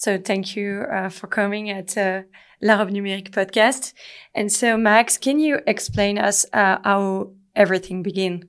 So 0.00 0.16
thank 0.16 0.56
you 0.56 0.86
uh, 0.90 1.10
for 1.10 1.26
coming 1.26 1.68
at 1.68 1.94
uh, 1.98 2.22
La 2.62 2.78
Robe 2.78 2.88
Numérique 2.88 3.32
podcast. 3.32 3.92
And 4.34 4.50
so, 4.50 4.78
Max, 4.78 5.18
can 5.18 5.38
you 5.38 5.60
explain 5.66 6.16
us 6.16 6.46
uh, 6.54 6.78
how 6.82 7.32
everything 7.54 8.02
began? 8.02 8.48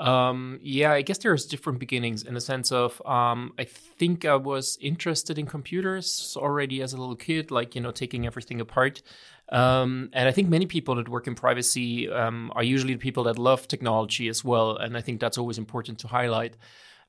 Um, 0.00 0.58
yeah, 0.60 0.90
I 0.90 1.02
guess 1.02 1.18
there's 1.18 1.46
different 1.46 1.78
beginnings 1.78 2.24
in 2.24 2.34
the 2.34 2.40
sense 2.40 2.72
of 2.72 3.00
um, 3.06 3.52
I 3.56 3.62
think 3.62 4.24
I 4.24 4.34
was 4.34 4.76
interested 4.80 5.38
in 5.38 5.46
computers 5.46 6.36
already 6.36 6.82
as 6.82 6.92
a 6.92 6.96
little 6.96 7.14
kid, 7.14 7.52
like 7.52 7.76
you 7.76 7.80
know, 7.80 7.92
taking 7.92 8.26
everything 8.26 8.60
apart. 8.60 9.00
Um, 9.50 10.10
and 10.12 10.28
I 10.28 10.32
think 10.32 10.48
many 10.48 10.66
people 10.66 10.96
that 10.96 11.08
work 11.08 11.28
in 11.28 11.36
privacy 11.36 12.10
um, 12.10 12.50
are 12.56 12.64
usually 12.64 12.94
the 12.94 12.98
people 12.98 13.22
that 13.24 13.38
love 13.38 13.68
technology 13.68 14.26
as 14.26 14.44
well. 14.44 14.76
And 14.76 14.96
I 14.96 15.02
think 15.02 15.20
that's 15.20 15.38
always 15.38 15.58
important 15.58 16.00
to 16.00 16.08
highlight. 16.08 16.56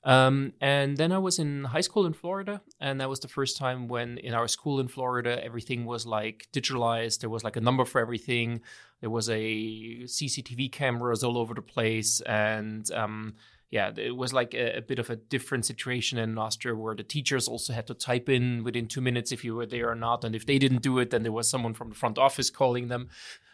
Um, 0.03 0.53
and 0.61 0.95
then 0.95 1.11
I 1.11 1.17
was 1.17 1.39
in 1.39 1.65
high 1.65 1.81
school 1.81 2.05
in 2.05 2.13
Florida, 2.13 2.61
and 2.79 3.01
that 3.01 3.09
was 3.09 3.19
the 3.19 3.27
first 3.27 3.57
time 3.57 3.87
when 3.87 4.17
in 4.17 4.33
our 4.33 4.47
school 4.47 4.79
in 4.79 4.87
Florida 4.87 5.43
everything 5.43 5.85
was 5.85 6.05
like 6.05 6.47
digitalized. 6.53 7.19
There 7.19 7.29
was 7.29 7.43
like 7.43 7.57
a 7.57 7.61
number 7.61 7.83
for 7.83 7.99
everything. 7.99 8.61
There 9.01 9.09
was 9.09 9.29
a 9.29 10.03
CCTV 10.05 10.71
cameras 10.71 11.23
all 11.23 11.37
over 11.37 11.53
the 11.53 11.61
place, 11.61 12.21
and 12.21 12.89
um, 12.91 13.35
yeah, 13.71 13.91
it 13.95 14.15
was 14.15 14.33
like 14.33 14.53
a, 14.53 14.77
a, 14.77 14.81
bit 14.81 14.99
of 14.99 15.09
a 15.09 15.15
different 15.15 15.65
situation 15.65 16.17
in 16.17 16.37
Austria 16.37 16.75
where 16.75 16.95
the 16.95 17.03
teachers 17.03 17.47
also 17.47 17.73
had 17.73 17.87
to 17.87 17.93
type 17.93 18.29
in 18.29 18.63
within 18.63 18.87
two 18.87 19.01
minutes 19.01 19.31
if 19.31 19.43
you 19.43 19.55
were 19.55 19.65
there 19.65 19.89
or 19.89 19.95
not, 19.95 20.23
and 20.23 20.33
if 20.33 20.45
they 20.45 20.57
didn't 20.57 20.81
do 20.81 20.97
it, 20.99 21.09
then 21.09 21.23
there 21.23 21.31
was 21.31 21.49
someone 21.49 21.73
from 21.73 21.89
the 21.89 21.95
front 21.95 22.17
office 22.17 22.49
calling 22.49 22.87
them. 22.87 23.09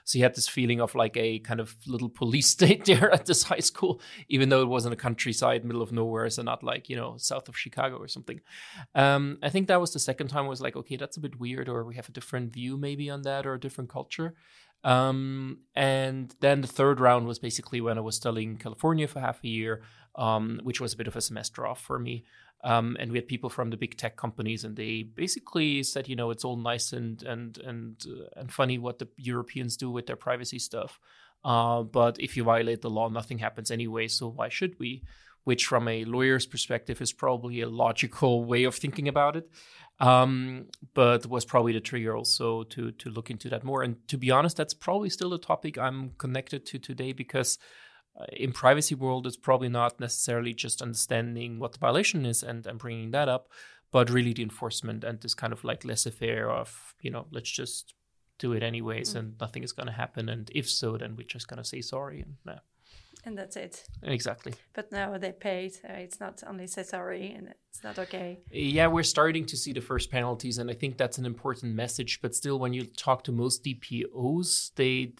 So 0.05 0.19
you 0.19 0.23
had 0.23 0.35
this 0.35 0.47
feeling 0.47 0.79
of 0.79 0.93
like 0.95 1.17
a 1.17 1.39
kind 1.39 1.59
of 1.59 1.75
little 1.87 2.09
police 2.09 2.47
state 2.57 2.85
there 2.85 3.11
at 3.11 3.25
this 3.25 3.43
high 3.43 3.59
school, 3.59 3.99
even 4.29 4.49
though 4.49 4.61
it 4.61 4.69
was 4.69 4.85
in 4.85 4.93
a 4.93 4.95
countryside, 4.95 5.65
middle 5.65 5.81
of 5.81 5.91
nowhere, 5.91 6.29
so 6.29 6.43
not 6.43 6.63
like 6.63 6.89
you 6.89 6.95
know 6.95 7.17
south 7.17 7.49
of 7.49 7.57
Chicago 7.57 7.97
or 7.97 8.07
something. 8.07 8.39
Um, 8.93 9.39
I 9.43 9.49
think 9.49 9.67
that 9.67 9.81
was 9.81 9.91
the 9.91 9.99
second 9.99 10.27
time. 10.27 10.45
I 10.45 10.49
was 10.49 10.61
like, 10.61 10.75
okay, 10.75 10.95
that's 10.95 11.17
a 11.17 11.21
bit 11.21 11.39
weird, 11.39 11.67
or 11.67 11.83
we 11.83 11.95
have 11.95 12.07
a 12.07 12.13
different 12.13 12.53
view 12.53 12.77
maybe 12.77 13.09
on 13.09 13.23
that, 13.23 13.45
or 13.45 13.55
a 13.55 13.59
different 13.59 13.89
culture. 13.89 14.35
Um, 14.83 15.61
and 15.75 16.33
then 16.41 16.61
the 16.61 16.67
third 16.67 16.99
round 16.99 17.25
was 17.25 17.39
basically 17.39 17.81
when 17.81 17.97
I 17.97 18.01
was 18.01 18.15
studying 18.15 18.57
California 18.57 19.07
for 19.07 19.19
half 19.19 19.43
a 19.43 19.47
year, 19.47 19.81
um, 20.15 20.59
which 20.63 20.79
was 20.79 20.93
a 20.93 20.97
bit 20.97 21.07
of 21.07 21.15
a 21.15 21.21
semester 21.21 21.65
off 21.65 21.81
for 21.81 21.97
me. 21.97 22.23
Um, 22.63 22.97
and 22.99 23.11
we 23.11 23.17
had 23.19 23.27
people 23.27 23.49
from 23.49 23.69
the 23.69 23.77
big 23.77 23.95
tech 23.95 24.15
companies, 24.17 24.63
and 24.63 24.75
they 24.75 25.03
basically 25.03 25.83
said, 25.83 26.07
you 26.07 26.15
know, 26.15 26.31
it's 26.31 26.43
all 26.43 26.57
nice 26.57 26.93
and 26.93 27.21
and 27.23 27.57
and 27.59 28.03
uh, 28.07 28.39
and 28.39 28.51
funny 28.51 28.77
what 28.79 28.97
the 28.97 29.07
Europeans 29.17 29.77
do 29.77 29.91
with 29.91 30.07
their 30.07 30.15
privacy 30.15 30.57
stuff, 30.57 30.99
uh, 31.45 31.83
but 31.83 32.19
if 32.19 32.35
you 32.35 32.43
violate 32.43 32.81
the 32.81 32.89
law, 32.89 33.07
nothing 33.07 33.37
happens 33.37 33.69
anyway. 33.69 34.07
So 34.07 34.27
why 34.27 34.49
should 34.49 34.79
we? 34.79 35.03
Which, 35.43 35.67
from 35.67 35.87
a 35.87 36.03
lawyer's 36.05 36.47
perspective, 36.47 37.01
is 37.01 37.13
probably 37.13 37.61
a 37.61 37.69
logical 37.69 38.43
way 38.43 38.63
of 38.63 38.73
thinking 38.73 39.07
about 39.07 39.35
it, 39.35 39.47
um, 39.99 40.65
but 40.95 41.27
was 41.27 41.45
probably 41.45 41.73
the 41.73 41.81
trigger 41.81 42.17
also 42.17 42.63
to 42.63 42.91
to 42.93 43.09
look 43.11 43.29
into 43.29 43.49
that 43.49 43.63
more. 43.63 43.83
And 43.83 43.95
to 44.07 44.17
be 44.17 44.31
honest, 44.31 44.57
that's 44.57 44.73
probably 44.73 45.11
still 45.11 45.33
a 45.33 45.39
topic 45.39 45.77
I'm 45.77 46.13
connected 46.17 46.65
to 46.65 46.79
today 46.79 47.13
because 47.13 47.59
in 48.33 48.51
privacy 48.51 48.95
world 48.95 49.27
it's 49.27 49.37
probably 49.37 49.69
not 49.69 49.99
necessarily 49.99 50.53
just 50.53 50.81
understanding 50.81 51.59
what 51.59 51.73
the 51.73 51.79
violation 51.79 52.25
is 52.25 52.43
and, 52.43 52.65
and 52.65 52.79
bringing 52.79 53.11
that 53.11 53.27
up 53.27 53.49
but 53.91 54.09
really 54.09 54.33
the 54.33 54.43
enforcement 54.43 55.03
and 55.03 55.21
this 55.21 55.33
kind 55.33 55.53
of 55.53 55.63
like 55.63 55.83
laissez-faire 55.83 56.49
of 56.49 56.95
you 57.01 57.11
know 57.11 57.25
let's 57.31 57.49
just 57.49 57.93
do 58.37 58.53
it 58.53 58.63
anyways 58.63 59.13
mm. 59.13 59.19
and 59.19 59.39
nothing 59.39 59.63
is 59.63 59.71
going 59.71 59.87
to 59.87 59.93
happen 59.93 60.29
and 60.29 60.49
if 60.53 60.69
so 60.69 60.97
then 60.97 61.15
we're 61.15 61.27
just 61.27 61.47
going 61.47 61.61
to 61.61 61.63
say 61.63 61.81
sorry 61.81 62.21
and 62.21 62.59
and 63.25 63.37
that's 63.37 63.55
it. 63.55 63.83
Exactly. 64.03 64.53
But 64.73 64.91
now 64.91 65.17
they 65.17 65.31
paid. 65.31 65.73
Uh, 65.83 65.93
it's 65.93 66.19
not 66.19 66.43
only 66.47 66.67
say 66.67 66.83
and 67.35 67.53
it's 67.69 67.83
not 67.83 67.97
okay. 67.99 68.39
Yeah, 68.51 68.87
we're 68.87 69.03
starting 69.03 69.45
to 69.47 69.57
see 69.57 69.73
the 69.73 69.81
first 69.81 70.11
penalties, 70.11 70.59
and 70.59 70.69
I 70.69 70.73
think 70.73 70.97
that's 70.97 71.17
an 71.17 71.25
important 71.25 71.73
message. 71.75 72.21
But 72.21 72.35
still, 72.35 72.59
when 72.59 72.73
you 72.73 72.85
talk 72.85 73.23
to 73.25 73.31
most 73.31 73.63
DPOs, 73.63 74.73
they 74.75 75.13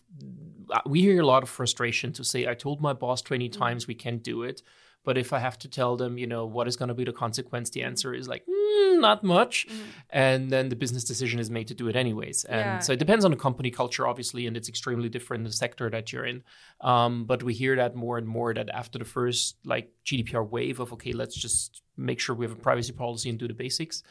we 0.85 1.01
hear 1.01 1.21
a 1.21 1.25
lot 1.25 1.43
of 1.43 1.49
frustration 1.49 2.13
to 2.13 2.23
say, 2.23 2.47
"I 2.47 2.53
told 2.53 2.79
my 2.79 2.93
boss 2.93 3.21
twenty 3.21 3.49
mm-hmm. 3.49 3.61
times 3.61 3.88
we 3.88 3.95
can't 3.95 4.23
do 4.23 4.43
it." 4.43 4.61
But 5.05 5.17
if 5.17 5.31
I 5.31 5.39
have 5.39 5.57
to 5.59 5.67
tell 5.69 5.95
them, 5.95 6.17
you 6.17 6.27
know, 6.27 6.45
what 6.45 6.67
is 6.67 6.75
going 6.75 6.89
to 6.89 6.95
be 6.95 7.05
the 7.05 7.13
consequence, 7.13 7.69
the 7.69 7.83
answer 7.83 8.13
is 8.13 8.27
like, 8.27 8.43
mm, 8.45 8.99
not 8.99 9.23
much. 9.23 9.67
Mm. 9.67 9.79
And 10.09 10.49
then 10.51 10.69
the 10.69 10.75
business 10.75 11.03
decision 11.03 11.39
is 11.39 11.49
made 11.49 11.67
to 11.67 11.73
do 11.73 11.88
it 11.88 11.95
anyways. 11.95 12.43
And 12.45 12.59
yeah. 12.59 12.79
so 12.79 12.93
it 12.93 12.99
depends 12.99 13.23
on 13.23 13.31
the 13.31 13.38
company 13.38 13.71
culture, 13.71 14.07
obviously, 14.07 14.47
and 14.47 14.57
it's 14.57 14.67
extremely 14.67 15.07
different 15.07 15.41
in 15.41 15.45
the 15.45 15.53
sector 15.53 15.89
that 15.89 16.11
you're 16.11 16.25
in. 16.25 16.43
Um, 16.81 17.25
but 17.25 17.43
we 17.43 17.53
hear 17.53 17.75
that 17.75 17.95
more 17.95 18.17
and 18.17 18.27
more 18.27 18.53
that 18.53 18.69
after 18.69 18.99
the 18.99 19.05
first 19.05 19.57
like 19.63 19.91
GDPR 20.05 20.49
wave 20.49 20.79
of, 20.79 20.91
okay, 20.93 21.13
let's 21.13 21.35
just 21.35 21.81
make 21.97 22.19
sure 22.19 22.35
we 22.35 22.45
have 22.45 22.51
a 22.51 22.61
privacy 22.61 22.91
policy 22.91 23.29
and 23.29 23.39
do 23.39 23.47
the 23.47 23.53
basics, 23.53 24.03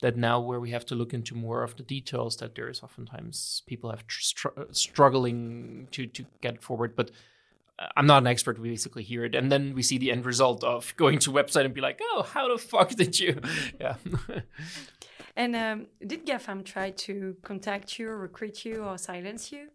that 0.00 0.16
now 0.16 0.40
where 0.40 0.60
we 0.60 0.70
have 0.70 0.86
to 0.86 0.94
look 0.94 1.14
into 1.14 1.34
more 1.34 1.62
of 1.62 1.76
the 1.76 1.82
details, 1.82 2.36
that 2.36 2.54
there 2.54 2.68
is 2.68 2.82
oftentimes 2.82 3.62
people 3.66 3.90
have 3.90 4.06
tr- 4.06 4.48
struggling 4.70 5.88
to, 5.90 6.06
to 6.06 6.24
get 6.40 6.62
forward. 6.62 6.94
But 6.94 7.10
I'm 7.96 8.06
not 8.06 8.22
an 8.22 8.26
expert. 8.26 8.58
We 8.58 8.70
basically 8.70 9.02
hear 9.02 9.24
it, 9.24 9.34
and 9.34 9.50
then 9.50 9.74
we 9.74 9.82
see 9.82 9.98
the 9.98 10.10
end 10.10 10.24
result 10.24 10.64
of 10.64 10.94
going 10.96 11.18
to 11.20 11.30
website 11.30 11.64
and 11.64 11.74
be 11.74 11.80
like, 11.80 12.00
"Oh, 12.02 12.22
how 12.22 12.52
the 12.52 12.58
fuck 12.58 12.90
did 13.02 13.18
you?" 13.18 13.40
yeah. 13.80 13.96
and 15.36 15.56
um, 15.56 15.86
did 16.06 16.26
GAFAM 16.26 16.64
try 16.64 16.90
to 16.90 17.36
contact 17.42 17.98
you, 17.98 18.08
recruit 18.10 18.64
you, 18.64 18.84
or 18.84 18.98
silence 18.98 19.52
you 19.52 19.68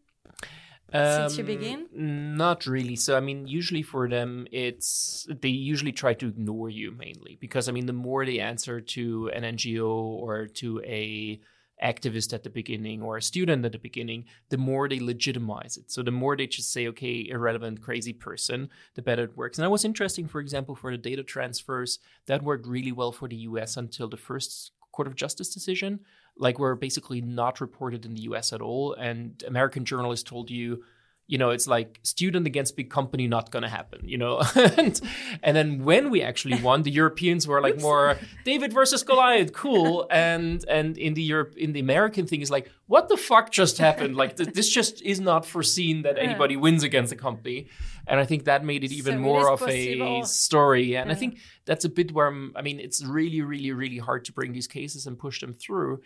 um, 0.93 1.29
since 1.29 1.37
you 1.37 1.43
um, 1.43 1.47
begin? 1.47 1.87
Not 1.93 2.65
really. 2.65 2.95
So, 2.95 3.17
I 3.17 3.19
mean, 3.19 3.47
usually 3.47 3.81
for 3.81 4.07
them, 4.07 4.47
it's 4.51 5.27
they 5.41 5.49
usually 5.49 5.91
try 5.91 6.13
to 6.15 6.27
ignore 6.27 6.69
you 6.69 6.91
mainly 6.91 7.37
because 7.39 7.67
I 7.67 7.71
mean, 7.71 7.85
the 7.85 7.93
more 7.93 8.25
they 8.25 8.39
answer 8.39 8.81
to 8.81 9.29
an 9.33 9.43
NGO 9.43 9.87
or 9.87 10.47
to 10.47 10.81
a 10.85 11.39
activist 11.83 12.33
at 12.33 12.43
the 12.43 12.49
beginning 12.49 13.01
or 13.01 13.17
a 13.17 13.21
student 13.21 13.65
at 13.65 13.71
the 13.71 13.79
beginning, 13.79 14.25
the 14.49 14.57
more 14.57 14.87
they 14.89 14.99
legitimize 14.99 15.77
it. 15.77 15.91
So 15.91 16.01
the 16.03 16.11
more 16.11 16.35
they 16.35 16.47
just 16.47 16.71
say, 16.71 16.87
okay, 16.87 17.27
irrelevant, 17.29 17.81
crazy 17.81 18.13
person, 18.13 18.69
the 18.95 19.01
better 19.01 19.23
it 19.23 19.37
works. 19.37 19.57
And 19.57 19.63
that 19.65 19.69
was 19.69 19.85
interesting, 19.85 20.27
for 20.27 20.39
example, 20.39 20.75
for 20.75 20.91
the 20.91 20.97
data 20.97 21.23
transfers. 21.23 21.99
That 22.25 22.43
worked 22.43 22.67
really 22.67 22.91
well 22.91 23.11
for 23.11 23.27
the 23.27 23.35
US 23.35 23.77
until 23.77 24.09
the 24.09 24.17
first 24.17 24.71
Court 24.91 25.07
of 25.07 25.15
Justice 25.15 25.53
decision. 25.53 25.99
Like, 26.37 26.59
we're 26.59 26.75
basically 26.75 27.21
not 27.21 27.61
reported 27.61 28.05
in 28.05 28.13
the 28.15 28.21
US 28.21 28.53
at 28.53 28.61
all. 28.61 28.93
And 28.93 29.43
American 29.47 29.85
journalists 29.85 30.27
told 30.27 30.49
you, 30.49 30.83
you 31.27 31.37
know 31.37 31.49
it's 31.49 31.67
like 31.67 31.99
student 32.03 32.47
against 32.47 32.75
big 32.75 32.89
company 32.89 33.27
not 33.27 33.51
gonna 33.51 33.69
happen 33.69 33.99
you 34.07 34.17
know? 34.17 34.41
And, 34.77 34.99
and 35.43 35.57
then 35.57 35.83
when 35.83 36.09
we 36.09 36.21
actually 36.21 36.61
won 36.61 36.83
the 36.83 36.91
europeans 36.91 37.47
were 37.47 37.61
like 37.61 37.79
more 37.79 38.17
david 38.45 38.73
versus 38.73 39.03
goliath 39.03 39.53
cool. 39.53 40.07
And 40.17 40.63
and 40.67 40.97
in 40.97 41.13
the 41.13 41.21
europe 41.21 41.55
in 41.57 41.73
the 41.73 41.79
american 41.79 42.25
thing 42.27 42.41
is 42.41 42.49
like 42.49 42.71
what 42.87 43.09
the 43.09 43.17
fuck 43.17 43.51
just 43.51 43.77
happened? 43.77 44.15
Like 44.15 44.37
th- 44.37 44.53
this 44.53 44.69
just 44.69 45.01
is 45.01 45.19
not 45.19 45.45
foreseen 45.45 46.03
that 46.03 46.17
anybody 46.17 46.55
wins 46.55 46.83
against 46.83 47.11
a 47.11 47.17
company. 47.17 47.67
And 48.07 48.19
i 48.19 48.25
think 48.25 48.45
that 48.45 48.63
made 48.63 48.83
it 48.85 48.91
even 48.93 49.15
so 49.15 49.19
more 49.19 49.47
it 49.49 49.53
of 49.53 49.59
possible. 49.59 50.21
a 50.21 50.25
story. 50.25 50.95
And 50.95 51.09
yeah. 51.09 51.15
i 51.15 51.15
think 51.15 51.39
that's 51.65 51.85
a 51.85 51.89
bit 51.89 52.13
where 52.13 52.27
I'm, 52.27 52.53
i 52.55 52.61
mean 52.61 52.79
it's 52.79 53.03
really 53.03 53.41
really 53.41 53.71
really 53.71 53.97
hard 53.97 54.23
to 54.25 54.31
bring 54.31 54.53
these 54.53 54.67
cases 54.67 55.05
and 55.05 55.19
push 55.19 55.41
them 55.41 55.53
through 55.53 55.99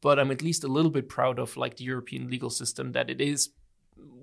but 0.00 0.18
i'm 0.18 0.30
at 0.30 0.42
least 0.42 0.62
a 0.64 0.68
little 0.68 0.90
bit 0.90 1.08
proud 1.08 1.38
of 1.38 1.56
like 1.56 1.76
the 1.76 1.84
european 1.84 2.30
legal 2.30 2.50
system 2.50 2.92
that 2.92 3.10
it 3.10 3.20
is 3.20 3.50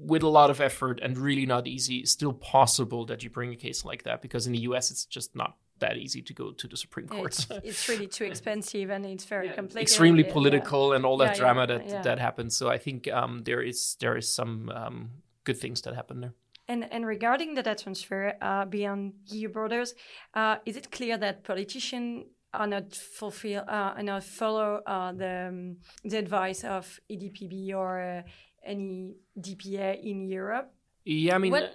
with 0.06 0.24
a 0.24 0.28
lot 0.28 0.50
of 0.50 0.62
effort 0.62 1.00
and 1.02 1.18
really 1.18 1.46
not 1.46 1.68
easy, 1.68 2.06
still 2.06 2.34
possible 2.34 3.06
that 3.06 3.24
you 3.24 3.30
bring 3.30 3.52
a 3.52 3.56
case 3.56 3.84
like 3.84 4.04
that 4.04 4.22
because 4.22 4.46
in 4.48 4.54
the 4.54 4.60
US 4.60 4.92
it's 4.92 5.06
just 5.06 5.36
not 5.36 5.58
that 5.80 5.98
easy 5.98 6.22
to 6.22 6.34
go 6.34 6.52
to 6.52 6.68
the 6.68 6.78
Supreme 6.78 7.08
Court. 7.08 7.28
It's, 7.28 7.48
it's 7.64 7.90
really 7.90 8.08
too 8.08 8.24
expensive 8.24 8.90
and 8.90 9.06
it's 9.06 9.26
very 9.26 9.48
yeah, 9.48 9.56
complicated. 9.56 9.82
Extremely 9.82 10.24
political 10.24 10.90
yeah. 10.90 10.96
and 10.96 11.06
all 11.06 11.18
that 11.18 11.36
yeah, 11.36 11.42
drama 11.42 11.68
that 11.68 12.04
that 12.04 12.20
happens. 12.20 12.56
So 12.56 12.70
I 12.70 12.78
think 12.78 13.08
um, 13.12 13.44
there 13.44 13.62
is 13.62 13.98
there 14.00 14.16
is 14.16 14.32
some 14.32 14.70
um, 14.70 15.10
good 15.44 15.58
things 15.58 15.82
that 15.82 15.96
happen 15.96 16.22
there. 16.22 16.34
And 16.68 16.92
and 16.92 17.06
regarding 17.06 17.56
the 17.56 17.64
data 17.64 17.84
transfer 17.84 18.34
uh, 18.42 18.66
beyond 18.66 19.14
EU 19.28 19.50
borders, 19.50 19.94
uh, 20.34 20.58
is 20.66 20.76
it 20.78 20.92
clear 20.92 21.18
that 21.18 21.44
politicians 21.44 22.26
are 22.54 22.68
not 22.68 22.96
fulfill 22.96 23.64
uh, 23.68 23.94
are 23.98 24.04
not 24.04 24.24
follow 24.24 24.82
uh, 24.88 25.12
the 25.12 25.48
um, 25.50 25.78
the 26.04 26.18
advice 26.18 26.64
of 26.64 27.00
EDPB 27.12 27.74
or 27.76 28.02
uh, 28.02 28.22
any 28.66 29.16
DPA 29.40 30.04
in 30.04 30.28
Europe? 30.28 30.74
Yeah, 31.06 31.36
I 31.36 31.38
mean. 31.38 31.52
What? 31.52 31.72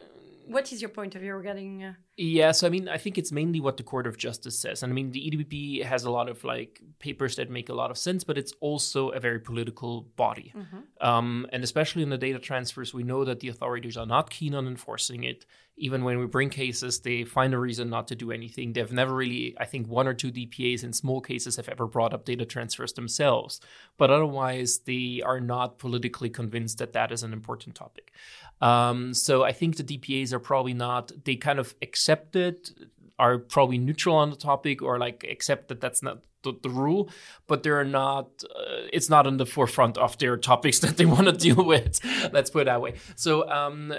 What 0.50 0.72
is 0.72 0.82
your 0.82 0.88
point 0.88 1.14
of 1.14 1.20
view 1.22 1.34
regarding? 1.34 1.84
Uh... 1.84 1.94
Yeah, 2.16 2.52
so 2.52 2.66
I 2.66 2.70
mean, 2.70 2.88
I 2.88 2.98
think 2.98 3.18
it's 3.18 3.32
mainly 3.32 3.60
what 3.60 3.76
the 3.76 3.82
Court 3.82 4.06
of 4.06 4.18
Justice 4.18 4.58
says, 4.58 4.82
and 4.82 4.92
I 4.92 4.94
mean, 4.94 5.12
the 5.12 5.30
EDPB 5.30 5.84
has 5.84 6.04
a 6.04 6.10
lot 6.10 6.28
of 6.28 6.42
like 6.44 6.80
papers 6.98 7.36
that 7.36 7.50
make 7.50 7.68
a 7.68 7.74
lot 7.74 7.90
of 7.90 7.96
sense, 7.96 8.24
but 8.24 8.36
it's 8.36 8.52
also 8.60 9.10
a 9.10 9.20
very 9.20 9.38
political 9.38 10.02
body, 10.16 10.52
mm-hmm. 10.54 11.06
um, 11.06 11.46
and 11.52 11.62
especially 11.62 12.02
in 12.02 12.10
the 12.10 12.18
data 12.18 12.38
transfers, 12.38 12.92
we 12.92 13.04
know 13.04 13.24
that 13.24 13.40
the 13.40 13.48
authorities 13.48 13.96
are 13.96 14.06
not 14.06 14.30
keen 14.30 14.54
on 14.54 14.66
enforcing 14.66 15.24
it. 15.24 15.46
Even 15.76 16.04
when 16.04 16.18
we 16.18 16.26
bring 16.26 16.50
cases, 16.50 17.00
they 17.00 17.24
find 17.24 17.54
a 17.54 17.58
reason 17.58 17.88
not 17.88 18.06
to 18.08 18.14
do 18.14 18.30
anything. 18.30 18.74
They've 18.74 18.92
never 18.92 19.14
really, 19.14 19.56
I 19.58 19.64
think, 19.64 19.86
one 19.86 20.06
or 20.06 20.12
two 20.12 20.30
DPAs 20.30 20.84
in 20.84 20.92
small 20.92 21.22
cases 21.22 21.56
have 21.56 21.70
ever 21.70 21.86
brought 21.86 22.12
up 22.12 22.26
data 22.26 22.44
transfers 22.44 22.92
themselves, 22.92 23.60
but 23.96 24.10
otherwise, 24.10 24.80
they 24.80 25.22
are 25.24 25.40
not 25.40 25.78
politically 25.78 26.28
convinced 26.28 26.78
that 26.78 26.92
that 26.92 27.12
is 27.12 27.22
an 27.22 27.32
important 27.32 27.76
topic. 27.76 28.12
Um, 28.60 29.14
so 29.14 29.42
I 29.42 29.52
think 29.52 29.76
the 29.76 29.84
DPAs 29.84 30.32
are 30.32 30.38
probably 30.38 30.74
not, 30.74 31.12
they 31.24 31.36
kind 31.36 31.58
of 31.58 31.74
accept 31.82 32.36
it, 32.36 32.70
are 33.18 33.38
probably 33.38 33.78
neutral 33.78 34.16
on 34.16 34.30
the 34.30 34.36
topic 34.36 34.82
or 34.82 34.98
like 34.98 35.24
accept 35.30 35.68
that 35.68 35.80
that's 35.80 36.02
not 36.02 36.18
the, 36.42 36.54
the 36.62 36.70
rule, 36.70 37.10
but 37.46 37.62
they're 37.62 37.84
not, 37.84 38.26
uh, 38.44 38.88
it's 38.92 39.10
not 39.10 39.26
in 39.26 39.36
the 39.36 39.46
forefront 39.46 39.98
of 39.98 40.16
their 40.18 40.36
topics 40.36 40.78
that 40.80 40.96
they 40.96 41.06
want 41.06 41.26
to 41.26 41.32
deal 41.32 41.64
with. 41.64 42.00
Let's 42.32 42.50
put 42.50 42.62
it 42.62 42.64
that 42.66 42.80
way. 42.80 42.94
So 43.16 43.48
um, 43.48 43.92
uh, 43.92 43.96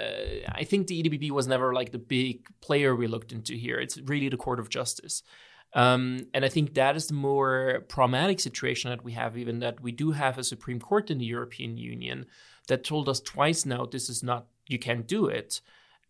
I 0.48 0.64
think 0.64 0.86
the 0.86 1.02
EDPB 1.02 1.30
was 1.30 1.46
never 1.46 1.72
like 1.72 1.92
the 1.92 1.98
big 1.98 2.46
player 2.60 2.94
we 2.94 3.06
looked 3.06 3.32
into 3.32 3.54
here. 3.54 3.78
It's 3.78 3.98
really 3.98 4.28
the 4.28 4.36
Court 4.36 4.60
of 4.60 4.68
Justice. 4.68 5.22
Um, 5.74 6.26
and 6.34 6.44
I 6.44 6.48
think 6.48 6.74
that 6.74 6.96
is 6.96 7.06
the 7.06 7.14
more 7.14 7.84
problematic 7.88 8.40
situation 8.40 8.90
that 8.90 9.04
we 9.04 9.12
have, 9.12 9.38
even 9.38 9.60
that 9.60 9.80
we 9.80 9.90
do 9.90 10.10
have 10.10 10.36
a 10.36 10.44
Supreme 10.44 10.80
Court 10.80 11.10
in 11.10 11.18
the 11.18 11.24
European 11.24 11.78
Union 11.78 12.26
that 12.68 12.84
told 12.84 13.08
us 13.08 13.20
twice 13.20 13.64
now 13.64 13.86
this 13.86 14.08
is 14.08 14.22
not 14.22 14.46
you 14.66 14.78
can't 14.78 15.06
do 15.06 15.26
it. 15.26 15.60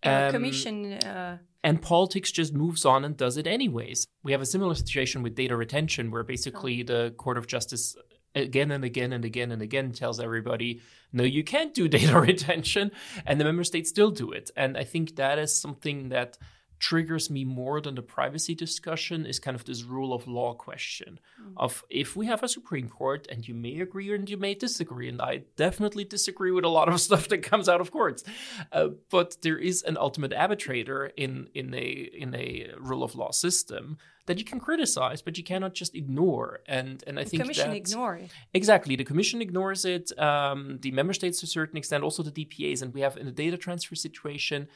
Um, 0.02 0.32
commission. 0.32 0.94
Uh... 0.94 1.38
And 1.64 1.80
politics 1.80 2.32
just 2.32 2.52
moves 2.52 2.84
on 2.84 3.04
and 3.04 3.16
does 3.16 3.36
it 3.36 3.46
anyways. 3.46 4.06
We 4.24 4.32
have 4.32 4.40
a 4.40 4.46
similar 4.46 4.74
situation 4.74 5.22
with 5.22 5.36
data 5.36 5.56
retention, 5.56 6.10
where 6.10 6.24
basically 6.24 6.82
oh. 6.82 6.84
the 6.84 7.10
Court 7.12 7.38
of 7.38 7.46
Justice 7.46 7.96
again 8.34 8.70
and 8.70 8.84
again 8.84 9.12
and 9.12 9.24
again 9.24 9.52
and 9.52 9.62
again 9.62 9.92
tells 9.92 10.18
everybody, 10.18 10.80
no, 11.12 11.22
you 11.22 11.44
can't 11.44 11.74
do 11.74 11.88
data 11.98 12.18
retention, 12.18 12.90
and 13.26 13.40
the 13.40 13.44
member 13.44 13.64
states 13.64 13.90
still 13.90 14.10
do 14.10 14.32
it. 14.32 14.50
And 14.56 14.76
I 14.76 14.84
think 14.84 15.16
that 15.16 15.38
is 15.38 15.54
something 15.54 16.08
that 16.08 16.36
triggers 16.82 17.30
me 17.30 17.44
more 17.44 17.80
than 17.80 17.94
the 17.94 18.02
privacy 18.02 18.56
discussion 18.56 19.24
is 19.24 19.38
kind 19.38 19.54
of 19.54 19.64
this 19.64 19.84
rule 19.84 20.12
of 20.12 20.26
law 20.26 20.52
question 20.52 21.20
mm. 21.40 21.52
of 21.56 21.84
if 21.88 22.16
we 22.16 22.26
have 22.26 22.42
a 22.42 22.48
supreme 22.48 22.88
court 22.88 23.24
and 23.30 23.46
you 23.46 23.54
may 23.54 23.78
agree 23.78 24.12
and 24.12 24.28
you 24.28 24.36
may 24.36 24.52
disagree 24.52 25.08
and 25.08 25.22
i 25.22 25.40
definitely 25.56 26.02
disagree 26.02 26.50
with 26.50 26.64
a 26.64 26.68
lot 26.68 26.88
of 26.88 27.00
stuff 27.06 27.28
that 27.28 27.38
comes 27.38 27.68
out 27.68 27.80
of 27.80 27.92
courts 27.92 28.24
uh, 28.72 28.88
but 29.10 29.36
there 29.42 29.58
is 29.58 29.84
an 29.84 29.96
ultimate 29.96 30.32
arbitrator 30.32 31.06
in 31.16 31.48
in 31.54 31.72
a 31.72 32.10
in 32.24 32.34
a 32.34 32.72
rule 32.80 33.04
of 33.04 33.14
law 33.14 33.30
system 33.30 33.96
that 34.26 34.38
you 34.38 34.44
can 34.44 34.58
criticize 34.58 35.22
but 35.22 35.38
you 35.38 35.44
cannot 35.44 35.74
just 35.74 35.94
ignore. 35.94 36.60
And 36.66 37.02
and 37.06 37.18
i 37.18 37.24
the 37.24 37.30
think 37.30 37.42
commission 37.42 37.72
ignore 37.72 38.16
it. 38.16 38.30
Exactly. 38.54 38.96
The 38.96 39.04
commission 39.04 39.42
ignores 39.42 39.84
it. 39.84 40.16
Um, 40.18 40.78
the 40.80 40.90
member 40.90 41.12
states 41.12 41.40
to 41.40 41.44
a 41.44 41.48
certain 41.48 41.76
extent 41.76 42.02
also 42.04 42.22
the 42.22 42.30
dpas 42.30 42.82
and 42.82 42.92
we 42.94 43.00
have 43.00 43.16
in 43.16 43.26
the 43.26 43.32
data 43.32 43.56
transfer 43.56 43.94
situation 43.94 44.68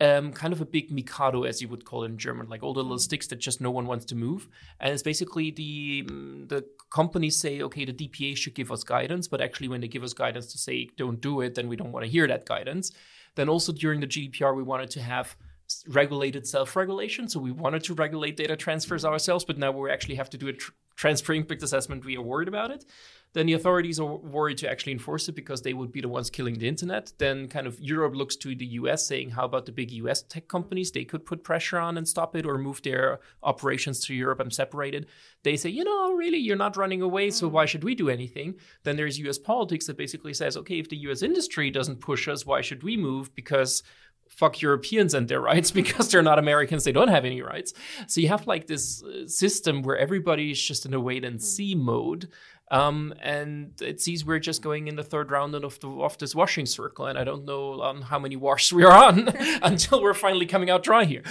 um, 0.00 0.32
kind 0.32 0.52
of 0.52 0.60
a 0.60 0.66
big 0.66 0.90
Mikado, 0.90 1.44
as 1.44 1.62
you 1.62 1.68
would 1.68 1.84
call 1.84 2.04
it 2.04 2.10
in 2.10 2.18
German, 2.18 2.48
like 2.48 2.62
all 2.62 2.74
the 2.74 2.82
little 2.82 2.98
mm. 2.98 3.00
sticks 3.00 3.26
that 3.28 3.36
just 3.36 3.60
no 3.60 3.70
one 3.70 3.86
wants 3.86 4.04
to 4.06 4.14
move. 4.14 4.48
And 4.78 4.92
it's 4.92 5.02
basically 5.02 5.50
the 5.50 6.04
mm, 6.04 6.48
the 6.48 6.66
companies 6.90 7.36
say, 7.36 7.62
okay, 7.62 7.84
the 7.84 7.92
DPA 7.92 8.36
should 8.36 8.54
give 8.54 8.70
us 8.70 8.84
guidance, 8.84 9.26
but 9.26 9.40
actually, 9.40 9.68
when 9.68 9.80
they 9.80 9.88
give 9.88 10.02
us 10.02 10.12
guidance 10.12 10.46
to 10.52 10.58
say 10.58 10.90
don't 10.96 11.20
do 11.20 11.40
it, 11.40 11.54
then 11.54 11.68
we 11.68 11.76
don't 11.76 11.92
want 11.92 12.04
to 12.04 12.10
hear 12.10 12.26
that 12.28 12.44
guidance. 12.44 12.92
Then 13.36 13.48
also 13.48 13.72
during 13.72 14.00
the 14.00 14.06
GDPR, 14.06 14.54
we 14.54 14.62
wanted 14.62 14.90
to 14.90 15.02
have 15.02 15.36
regulated 15.88 16.46
self-regulation, 16.46 17.28
so 17.28 17.40
we 17.40 17.50
wanted 17.50 17.82
to 17.84 17.94
regulate 17.94 18.36
data 18.36 18.56
transfers 18.56 19.04
ourselves, 19.04 19.44
but 19.44 19.58
now 19.58 19.72
we 19.72 19.90
actually 19.90 20.14
have 20.14 20.30
to 20.30 20.38
do 20.38 20.48
it 20.48 20.60
tr- 20.60 20.72
transfer 20.96 21.32
impact 21.32 21.62
assessment. 21.62 22.04
We 22.04 22.16
are 22.16 22.22
worried 22.22 22.48
about 22.48 22.70
it 22.70 22.84
then 23.36 23.44
the 23.44 23.52
authorities 23.52 24.00
are 24.00 24.16
worried 24.16 24.56
to 24.56 24.70
actually 24.70 24.92
enforce 24.92 25.28
it 25.28 25.34
because 25.34 25.60
they 25.60 25.74
would 25.74 25.92
be 25.92 26.00
the 26.00 26.08
ones 26.08 26.30
killing 26.30 26.58
the 26.58 26.66
internet. 26.66 27.12
Then 27.18 27.48
kind 27.48 27.66
of 27.66 27.78
Europe 27.78 28.16
looks 28.16 28.34
to 28.36 28.54
the 28.54 28.64
US 28.80 29.06
saying, 29.06 29.28
how 29.28 29.44
about 29.44 29.66
the 29.66 29.72
big 29.72 29.90
US 29.90 30.22
tech 30.22 30.48
companies? 30.48 30.90
They 30.90 31.04
could 31.04 31.26
put 31.26 31.44
pressure 31.44 31.78
on 31.78 31.98
and 31.98 32.08
stop 32.08 32.34
it 32.34 32.46
or 32.46 32.56
move 32.56 32.80
their 32.80 33.20
operations 33.42 34.00
to 34.06 34.14
Europe 34.14 34.40
and 34.40 34.50
separate 34.50 34.94
it. 34.94 35.06
They 35.42 35.56
say, 35.58 35.68
you 35.68 35.84
know, 35.84 36.14
really, 36.14 36.38
you're 36.38 36.56
not 36.56 36.78
running 36.78 37.02
away, 37.02 37.30
so 37.30 37.46
mm. 37.46 37.52
why 37.52 37.66
should 37.66 37.84
we 37.84 37.94
do 37.94 38.08
anything? 38.08 38.54
Then 38.84 38.96
there's 38.96 39.18
US 39.18 39.38
politics 39.38 39.86
that 39.86 39.98
basically 39.98 40.32
says, 40.32 40.56
okay, 40.56 40.78
if 40.78 40.88
the 40.88 40.96
US 41.08 41.20
industry 41.20 41.70
doesn't 41.70 42.00
push 42.00 42.28
us, 42.28 42.46
why 42.46 42.62
should 42.62 42.82
we 42.82 42.96
move? 42.96 43.34
Because 43.34 43.82
fuck 44.36 44.60
Europeans 44.60 45.14
and 45.14 45.28
their 45.28 45.40
rights 45.50 45.70
because 45.70 46.10
they're 46.10 46.22
not 46.22 46.38
Americans. 46.38 46.84
They 46.84 46.92
don't 46.92 47.08
have 47.08 47.24
any 47.24 47.42
rights. 47.42 47.72
So 48.06 48.20
you 48.20 48.28
have 48.28 48.46
like 48.46 48.66
this 48.66 49.02
uh, 49.02 49.26
system 49.26 49.82
where 49.82 49.96
everybody 49.96 50.50
is 50.50 50.62
just 50.62 50.86
in 50.86 50.94
a 50.94 51.00
wait 51.00 51.24
and 51.24 51.42
see 51.42 51.74
mode. 51.74 52.28
Um, 52.68 53.14
and 53.22 53.80
it 53.80 54.00
seems 54.00 54.24
we're 54.24 54.40
just 54.40 54.60
going 54.60 54.88
in 54.88 54.96
the 54.96 55.04
third 55.04 55.30
round 55.30 55.54
of, 55.54 55.78
the, 55.78 55.88
of 55.88 56.18
this 56.18 56.34
washing 56.34 56.66
circle, 56.66 57.06
and 57.06 57.16
I 57.16 57.22
don't 57.22 57.44
know 57.44 57.80
um, 57.80 58.02
how 58.02 58.18
many 58.18 58.34
washes 58.34 58.72
we 58.72 58.84
are 58.84 58.92
on 58.92 59.28
until 59.62 60.02
we're 60.02 60.14
finally 60.14 60.46
coming 60.46 60.68
out 60.68 60.82
dry 60.82 61.04
here. 61.04 61.22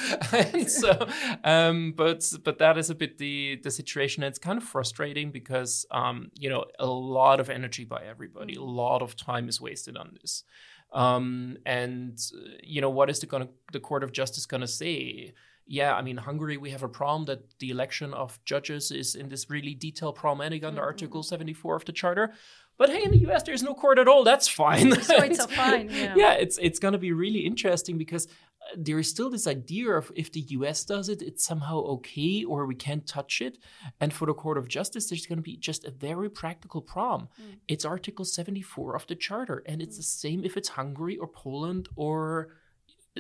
so, 0.67 1.07
um, 1.43 1.93
but 1.95 2.31
but 2.43 2.59
that 2.59 2.77
is 2.77 2.89
a 2.89 2.95
bit 2.95 3.17
the 3.17 3.59
the 3.61 3.71
situation. 3.71 4.23
And 4.23 4.29
It's 4.29 4.39
kind 4.39 4.57
of 4.57 4.63
frustrating 4.63 5.31
because 5.31 5.85
um, 5.91 6.31
you 6.39 6.49
know 6.49 6.65
a 6.79 6.85
lot 6.85 7.41
of 7.41 7.49
energy 7.49 7.83
by 7.83 8.03
everybody, 8.05 8.55
a 8.55 8.63
lot 8.63 9.01
of 9.01 9.17
time 9.17 9.49
is 9.49 9.59
wasted 9.59 9.97
on 9.97 10.17
this. 10.21 10.45
Um, 10.91 11.57
and 11.65 12.17
you 12.63 12.81
know 12.81 12.89
what 12.89 13.09
is 13.09 13.19
the 13.19 13.25
gonna 13.25 13.49
the 13.73 13.79
Court 13.79 14.03
of 14.03 14.11
Justice 14.11 14.45
gonna 14.45 14.67
say? 14.67 15.33
yeah, 15.67 15.95
I 15.95 16.01
mean, 16.01 16.17
Hungary, 16.17 16.57
we 16.57 16.69
have 16.71 16.83
a 16.83 16.87
problem 16.87 17.25
that 17.25 17.57
the 17.59 17.71
election 17.71 18.13
of 18.13 18.39
judges 18.45 18.91
is 18.91 19.15
in 19.15 19.29
this 19.29 19.49
really 19.49 19.73
detailed 19.73 20.15
problematic 20.15 20.63
under 20.63 20.79
mm-hmm. 20.79 20.87
Article 20.87 21.23
74 21.23 21.75
of 21.75 21.85
the 21.85 21.91
Charter. 21.91 22.33
But 22.77 22.89
hey, 22.89 23.03
in 23.03 23.11
the 23.11 23.17
US, 23.29 23.43
there's 23.43 23.63
no 23.63 23.73
court 23.73 23.97
at 23.97 24.07
all. 24.07 24.23
That's 24.23 24.47
fine. 24.47 24.91
So 25.01 25.15
it's 25.23 25.39
a 25.43 25.47
fine. 25.47 25.89
Yeah. 25.89 26.13
yeah, 26.15 26.33
it's 26.33 26.57
it's 26.61 26.77
going 26.77 26.91
to 26.91 26.97
be 26.97 27.13
really 27.13 27.39
interesting 27.39 27.97
because 27.97 28.27
there 28.75 29.00
is 29.00 29.09
still 29.09 29.29
this 29.29 29.47
idea 29.47 29.91
of 29.91 30.12
if 30.15 30.31
the 30.31 30.41
US 30.41 30.83
does 30.83 31.09
it, 31.09 31.21
it's 31.21 31.45
somehow 31.45 31.79
okay 31.79 32.44
or 32.44 32.65
we 32.65 32.75
can't 32.75 33.06
touch 33.06 33.41
it. 33.41 33.57
And 34.00 34.13
for 34.13 34.25
the 34.25 34.33
Court 34.33 34.57
of 34.57 34.67
Justice, 34.67 35.09
there's 35.09 35.25
going 35.25 35.38
to 35.38 35.44
be 35.44 35.57
just 35.57 35.85
a 35.85 35.91
very 35.91 36.29
practical 36.29 36.81
problem. 36.81 37.29
Mm. 37.41 37.57
It's 37.67 37.85
Article 37.85 38.25
74 38.25 38.95
of 38.95 39.07
the 39.07 39.15
Charter, 39.15 39.63
and 39.65 39.81
it's 39.81 39.95
mm. 39.95 40.00
the 40.00 40.03
same 40.03 40.44
if 40.44 40.57
it's 40.57 40.69
Hungary 40.69 41.17
or 41.17 41.27
Poland 41.27 41.89
or 41.95 42.50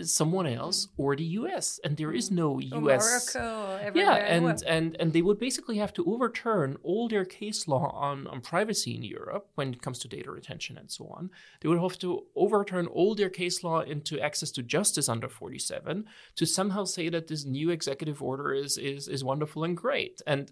someone 0.03 0.45
else 0.45 0.89
or 0.97 1.15
the 1.15 1.23
US 1.39 1.79
and 1.83 1.95
there 1.95 2.11
is 2.11 2.29
no 2.29 2.59
US 2.59 3.33
Morocco, 3.35 3.91
yeah 3.93 4.15
and 4.15 4.63
and 4.67 4.95
and 4.99 5.13
they 5.13 5.21
would 5.21 5.39
basically 5.39 5.77
have 5.77 5.93
to 5.93 6.03
overturn 6.05 6.77
all 6.83 7.07
their 7.07 7.23
case 7.23 7.67
law 7.67 7.91
on 7.95 8.27
on 8.27 8.41
privacy 8.41 8.95
in 8.95 9.03
Europe 9.03 9.47
when 9.55 9.73
it 9.73 9.81
comes 9.81 9.99
to 9.99 10.07
data 10.07 10.29
retention 10.31 10.77
and 10.77 10.91
so 10.91 11.07
on. 11.07 11.29
They 11.61 11.69
would 11.69 11.79
have 11.79 11.97
to 11.99 12.25
overturn 12.35 12.87
all 12.87 13.15
their 13.15 13.29
case 13.29 13.63
law 13.63 13.81
into 13.81 14.19
access 14.19 14.51
to 14.51 14.63
justice 14.63 15.07
under 15.07 15.29
47 15.29 16.05
to 16.35 16.45
somehow 16.45 16.83
say 16.83 17.09
that 17.09 17.27
this 17.27 17.45
new 17.45 17.69
executive 17.69 18.21
order 18.21 18.53
is 18.53 18.77
is 18.77 19.07
is 19.07 19.23
wonderful 19.23 19.63
and 19.63 19.77
great. 19.77 20.21
And 20.27 20.51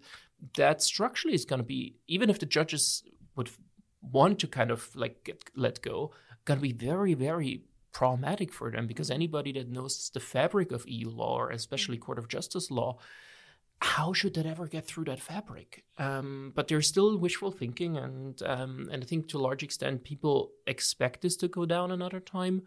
that 0.55 0.81
structurally 0.81 1.35
is 1.35 1.45
going 1.45 1.61
to 1.61 1.65
be 1.65 1.95
even 2.07 2.29
if 2.29 2.39
the 2.39 2.45
judges 2.45 3.03
would 3.35 3.49
want 4.01 4.39
to 4.39 4.47
kind 4.47 4.71
of 4.71 4.95
like 4.95 5.23
get 5.23 5.43
let 5.55 5.81
go 5.81 6.11
going 6.45 6.59
to 6.59 6.61
be 6.61 6.73
very 6.73 7.13
very 7.13 7.63
problematic 7.93 8.51
for 8.51 8.71
them 8.71 8.87
because 8.87 9.09
anybody 9.09 9.51
that 9.53 9.69
knows 9.69 10.09
the 10.13 10.19
fabric 10.19 10.71
of 10.71 10.87
EU 10.87 11.09
law, 11.09 11.37
or 11.37 11.49
especially 11.51 11.97
Court 11.97 12.19
of 12.19 12.27
Justice 12.27 12.69
law, 12.69 12.97
how 13.83 14.13
should 14.13 14.33
that 14.35 14.45
ever 14.45 14.65
get 14.67 14.87
through 14.87 15.03
that 15.05 15.19
fabric? 15.19 15.83
Um, 15.97 16.53
but 16.55 16.67
there's 16.67 16.87
still 16.87 17.17
wishful 17.17 17.51
thinking, 17.51 17.97
and 17.97 18.41
um, 18.43 18.89
and 18.91 19.03
I 19.03 19.05
think 19.05 19.27
to 19.29 19.37
a 19.37 19.41
large 19.41 19.61
extent 19.61 20.03
people 20.03 20.51
expect 20.65 21.21
this 21.21 21.35
to 21.37 21.47
go 21.47 21.65
down 21.65 21.91
another 21.91 22.19
time. 22.19 22.63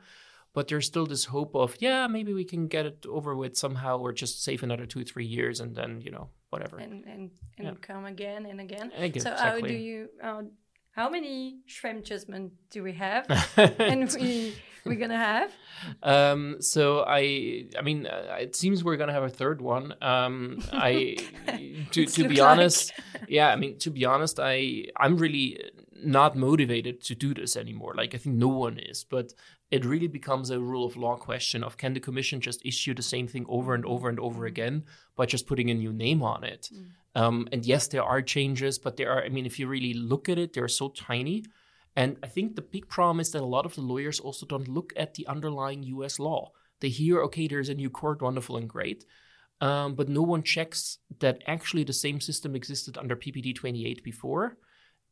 But 0.52 0.68
there's 0.68 0.86
still 0.86 1.06
this 1.06 1.26
hope 1.26 1.54
of 1.54 1.76
yeah, 1.80 2.06
maybe 2.06 2.32
we 2.32 2.44
can 2.44 2.66
get 2.66 2.86
it 2.86 3.06
over 3.08 3.34
with 3.34 3.56
somehow, 3.56 3.98
or 3.98 4.12
just 4.12 4.42
save 4.42 4.62
another 4.62 4.86
two 4.86 5.04
three 5.04 5.26
years, 5.26 5.60
and 5.60 5.74
then 5.74 6.00
you 6.02 6.10
know 6.10 6.28
whatever, 6.50 6.78
and 6.78 7.04
and, 7.04 7.30
and 7.58 7.66
yeah. 7.66 7.72
come 7.80 8.04
again 8.04 8.46
and 8.46 8.60
again. 8.60 8.92
again 8.96 9.22
so 9.22 9.32
exactly. 9.32 9.60
how 9.60 9.66
do 9.66 9.74
you? 9.74 10.08
Uh, 10.22 10.42
how 10.96 11.10
many 11.10 11.58
Schrems 11.68 12.04
judgment 12.04 12.52
do 12.70 12.82
we 12.82 12.94
have? 12.94 13.26
and 13.56 14.10
we 14.18 14.54
we're 14.86 14.96
gonna 14.96 15.18
have? 15.18 15.52
Um, 16.02 16.56
so 16.60 17.04
I, 17.06 17.66
I 17.78 17.82
mean, 17.82 18.06
uh, 18.06 18.36
it 18.40 18.56
seems 18.56 18.82
we're 18.82 18.96
gonna 18.96 19.12
have 19.12 19.22
a 19.22 19.28
third 19.28 19.60
one. 19.60 19.94
Um, 20.00 20.62
I, 20.72 21.18
to 21.90 22.06
to 22.06 22.28
be 22.28 22.40
honest, 22.40 22.94
yeah, 23.28 23.48
I 23.48 23.56
mean, 23.56 23.78
to 23.80 23.90
be 23.90 24.06
honest, 24.06 24.40
I 24.40 24.86
I'm 24.96 25.18
really 25.18 25.60
not 26.02 26.34
motivated 26.34 27.02
to 27.02 27.14
do 27.14 27.34
this 27.34 27.56
anymore. 27.56 27.94
Like 27.94 28.14
I 28.14 28.18
think 28.18 28.36
no 28.36 28.48
one 28.48 28.78
is, 28.78 29.04
but 29.04 29.34
it 29.70 29.84
really 29.84 30.06
becomes 30.06 30.50
a 30.50 30.60
rule 30.60 30.86
of 30.86 30.96
law 30.96 31.16
question 31.16 31.64
of 31.64 31.76
can 31.76 31.92
the 31.92 32.00
commission 32.00 32.40
just 32.40 32.64
issue 32.64 32.94
the 32.94 33.02
same 33.02 33.26
thing 33.26 33.44
over 33.48 33.74
and 33.74 33.84
over 33.84 34.08
and 34.08 34.20
over 34.20 34.44
mm. 34.44 34.48
again 34.48 34.84
by 35.16 35.26
just 35.26 35.46
putting 35.46 35.70
a 35.70 35.74
new 35.74 35.92
name 35.92 36.22
on 36.22 36.44
it? 36.44 36.70
Mm. 36.72 37.20
Um, 37.20 37.48
and 37.50 37.64
yes, 37.64 37.88
there 37.88 38.04
are 38.04 38.22
changes, 38.22 38.78
but 38.78 38.96
there 38.96 39.10
are. 39.10 39.24
I 39.24 39.28
mean, 39.28 39.46
if 39.46 39.58
you 39.58 39.66
really 39.66 39.94
look 39.94 40.28
at 40.28 40.38
it, 40.38 40.52
they're 40.52 40.68
so 40.68 40.88
tiny 40.90 41.44
and 41.96 42.18
I 42.22 42.26
think 42.26 42.54
the 42.54 42.62
big 42.62 42.88
problem 42.88 43.20
is 43.20 43.30
that 43.32 43.40
a 43.40 43.46
lot 43.46 43.64
of 43.64 43.74
the 43.74 43.80
lawyers 43.80 44.20
also 44.20 44.44
don't 44.44 44.68
look 44.68 44.92
at 44.96 45.14
the 45.14 45.26
underlying 45.26 45.82
US 45.82 46.18
law. 46.18 46.52
They 46.80 46.90
hear, 46.90 47.22
okay, 47.22 47.48
there's 47.48 47.70
a 47.70 47.74
new 47.74 47.88
court, 47.88 48.20
wonderful 48.20 48.58
and 48.58 48.68
great. 48.68 49.06
Um, 49.62 49.94
but 49.94 50.10
no 50.10 50.20
one 50.20 50.42
checks 50.42 50.98
that 51.20 51.42
actually 51.46 51.84
the 51.84 51.94
same 51.94 52.20
system 52.20 52.54
existed 52.54 52.98
under 52.98 53.16
PPD 53.16 53.54
28 53.54 54.04
before. 54.04 54.58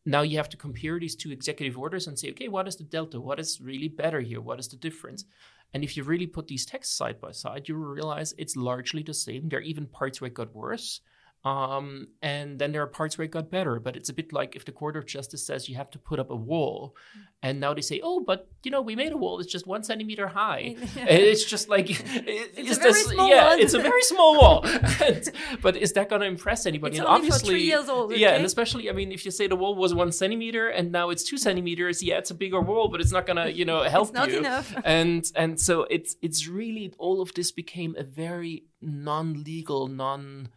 Now 0.06 0.22
you 0.22 0.36
have 0.36 0.50
to 0.50 0.56
compare 0.56 1.00
these 1.00 1.16
two 1.16 1.32
executive 1.32 1.78
orders 1.78 2.06
and 2.06 2.18
say, 2.18 2.30
okay, 2.30 2.48
what 2.48 2.68
is 2.68 2.76
the 2.76 2.84
delta? 2.84 3.20
What 3.20 3.40
is 3.40 3.60
really 3.60 3.88
better 3.88 4.20
here? 4.20 4.40
What 4.40 4.60
is 4.60 4.68
the 4.68 4.76
difference? 4.76 5.24
And 5.72 5.82
if 5.82 5.96
you 5.96 6.04
really 6.04 6.26
put 6.26 6.46
these 6.46 6.66
texts 6.66 6.94
side 6.94 7.20
by 7.20 7.32
side, 7.32 7.68
you 7.68 7.74
realize 7.74 8.34
it's 8.36 8.54
largely 8.56 9.02
the 9.02 9.14
same. 9.14 9.48
There 9.48 9.58
are 9.58 9.62
even 9.62 9.86
parts 9.86 10.20
where 10.20 10.28
it 10.28 10.34
got 10.34 10.54
worse. 10.54 11.00
Um, 11.44 12.08
and 12.22 12.58
then 12.58 12.72
there 12.72 12.80
are 12.80 12.86
parts 12.86 13.18
where 13.18 13.26
it 13.26 13.30
got 13.30 13.50
better, 13.50 13.78
but 13.78 13.96
it's 13.96 14.08
a 14.08 14.14
bit 14.14 14.32
like 14.32 14.56
if 14.56 14.64
the 14.64 14.72
Court 14.72 14.96
of 14.96 15.04
Justice 15.04 15.46
says 15.46 15.68
you 15.68 15.76
have 15.76 15.90
to 15.90 15.98
put 15.98 16.18
up 16.18 16.30
a 16.30 16.36
wall, 16.36 16.96
and 17.42 17.60
now 17.60 17.74
they 17.74 17.82
say, 17.82 18.00
"Oh, 18.02 18.20
but 18.20 18.48
you 18.62 18.70
know, 18.70 18.80
we 18.80 18.96
made 18.96 19.12
a 19.12 19.16
wall; 19.18 19.38
it's 19.40 19.52
just 19.52 19.66
one 19.66 19.82
centimeter 19.84 20.28
high." 20.28 20.76
It's 20.96 21.44
just 21.44 21.68
like 21.68 21.90
it's 21.90 22.00
a 22.00 22.80
very 22.80 22.92
this, 22.92 23.04
small 23.04 23.28
yeah, 23.28 23.48
one. 23.48 23.60
it's 23.60 23.74
a 23.74 23.78
very 23.78 24.02
small 24.02 24.38
wall. 24.38 24.66
and, 25.04 25.28
but 25.60 25.76
is 25.76 25.92
that 25.92 26.08
going 26.08 26.22
to 26.22 26.26
impress 26.26 26.64
anybody? 26.64 26.96
It's 26.96 27.00
and 27.00 27.08
obviously, 27.08 27.50
three 27.50 27.64
years 27.64 27.90
old. 27.90 28.12
Okay? 28.12 28.20
Yeah, 28.20 28.30
and 28.30 28.46
especially, 28.46 28.88
I 28.88 28.92
mean, 28.92 29.12
if 29.12 29.26
you 29.26 29.30
say 29.30 29.46
the 29.46 29.56
wall 29.56 29.74
was 29.74 29.92
one 29.92 30.12
centimeter 30.12 30.68
and 30.68 30.92
now 30.92 31.10
it's 31.10 31.24
two 31.24 31.36
centimeters, 31.36 32.02
yeah, 32.02 32.16
it's 32.16 32.30
a 32.30 32.34
bigger 32.34 32.60
wall, 32.60 32.88
but 32.88 33.02
it's 33.02 33.12
not 33.12 33.26
going 33.26 33.36
to, 33.36 33.52
you 33.52 33.66
know, 33.66 33.82
help 33.96 34.08
it's 34.08 34.14
not 34.14 34.30
you. 34.30 34.38
Enough. 34.38 34.74
And 34.84 35.30
and 35.36 35.60
so 35.60 35.82
it's 35.90 36.16
it's 36.22 36.48
really 36.48 36.94
all 36.98 37.20
of 37.20 37.34
this 37.34 37.52
became 37.52 37.94
a 37.98 38.04
very 38.04 38.64
non-legal, 38.80 39.88
non 39.88 40.04
non 40.04 40.48